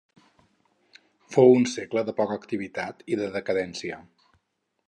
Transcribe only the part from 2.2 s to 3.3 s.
poca activitat i de